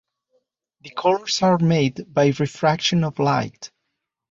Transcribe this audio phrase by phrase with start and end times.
[0.81, 3.69] The colours are made by refraction of light.